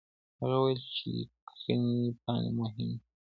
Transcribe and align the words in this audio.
هغه 0.39 0.55
وويل 0.61 0.79
چي 0.95 1.07
ليکلي 1.15 2.09
پاڼي 2.23 2.49
مهم 2.59 2.85
دي؟! 2.93 2.97